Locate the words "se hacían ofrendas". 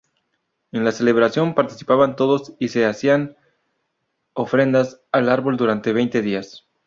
2.69-4.99